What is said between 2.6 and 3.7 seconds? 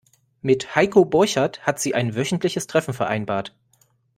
Treffen vereinbart.